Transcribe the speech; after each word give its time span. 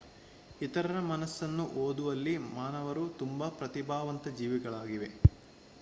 ಇತರರ 0.61 0.99
ಮನಸನ್ನು 1.09 1.65
ಓದುವಲ್ಲಿ 1.77 2.33
ಮಾನವರು 2.55 3.03
ತುಂಬಾ 3.19 3.49
ಪ್ರತಿಭಾವಂತ 3.59 4.27
ಜೀವಿಗಳಾಗಿವೆ 4.39 5.11